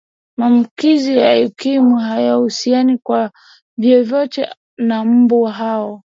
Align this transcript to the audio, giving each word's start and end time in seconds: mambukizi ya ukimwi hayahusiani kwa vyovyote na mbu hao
mambukizi 0.37 1.17
ya 1.17 1.41
ukimwi 1.45 2.01
hayahusiani 2.03 2.97
kwa 2.97 3.31
vyovyote 3.77 4.49
na 4.77 5.05
mbu 5.05 5.43
hao 5.43 5.99